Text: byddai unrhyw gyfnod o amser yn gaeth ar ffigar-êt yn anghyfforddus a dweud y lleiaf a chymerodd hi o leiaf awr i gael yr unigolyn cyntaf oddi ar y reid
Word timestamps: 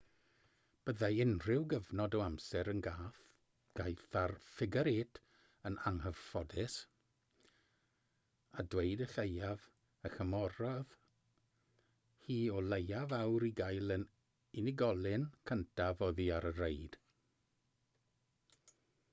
byddai 0.89 1.09
unrhyw 1.23 1.65
gyfnod 1.71 2.15
o 2.19 2.21
amser 2.27 2.69
yn 2.71 2.79
gaeth 2.87 4.15
ar 4.21 4.33
ffigar-êt 4.45 5.19
yn 5.71 5.77
anghyfforddus 5.91 6.77
a 8.63 8.67
dweud 8.75 9.05
y 9.07 9.09
lleiaf 9.13 9.67
a 10.09 10.13
chymerodd 10.15 10.97
hi 12.25 12.39
o 12.57 12.65
leiaf 12.73 13.15
awr 13.21 13.47
i 13.53 13.55
gael 13.63 13.95
yr 13.99 14.07
unigolyn 14.65 15.29
cyntaf 15.53 16.05
oddi 16.11 16.29
ar 16.41 16.49
y 16.55 16.57
reid 16.65 17.01